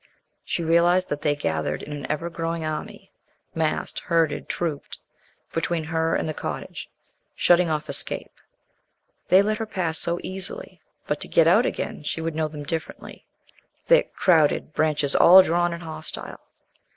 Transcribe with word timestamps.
She 0.43 0.63
realized 0.63 1.09
that 1.09 1.21
they 1.21 1.35
gathered 1.35 1.83
in 1.83 1.93
an 1.93 2.09
ever 2.09 2.27
growing 2.31 2.65
army, 2.65 3.11
massed, 3.53 3.99
herded, 3.99 4.49
trooped, 4.49 4.97
between 5.53 5.83
her 5.83 6.15
and 6.15 6.27
the 6.27 6.33
cottage, 6.33 6.89
shutting 7.35 7.69
off 7.69 7.87
escape. 7.87 8.31
They 9.27 9.43
let 9.43 9.59
her 9.59 9.67
pass 9.67 9.99
so 9.99 10.19
easily, 10.23 10.81
but 11.05 11.21
to 11.21 11.27
get 11.27 11.45
out 11.45 11.67
again 11.67 12.01
she 12.01 12.19
would 12.19 12.33
know 12.33 12.47
them 12.47 12.63
differently 12.63 13.27
thick, 13.79 14.15
crowded, 14.15 14.73
branches 14.73 15.15
all 15.15 15.43
drawn 15.43 15.71
and 15.71 15.83
hostile. 15.83 16.39